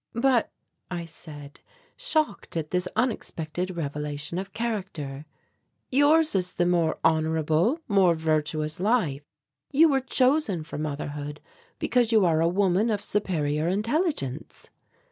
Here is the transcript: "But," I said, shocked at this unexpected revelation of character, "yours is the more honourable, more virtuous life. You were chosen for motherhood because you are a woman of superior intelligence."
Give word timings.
"But," 0.15 0.49
I 0.89 1.05
said, 1.05 1.61
shocked 1.95 2.57
at 2.57 2.71
this 2.71 2.87
unexpected 2.95 3.77
revelation 3.77 4.39
of 4.39 4.51
character, 4.51 5.27
"yours 5.91 6.33
is 6.33 6.55
the 6.55 6.65
more 6.65 6.97
honourable, 7.05 7.77
more 7.87 8.15
virtuous 8.15 8.79
life. 8.79 9.21
You 9.71 9.89
were 9.89 9.99
chosen 9.99 10.63
for 10.63 10.79
motherhood 10.79 11.39
because 11.77 12.11
you 12.11 12.25
are 12.25 12.41
a 12.41 12.49
woman 12.49 12.89
of 12.89 12.99
superior 12.99 13.67
intelligence." 13.67 14.71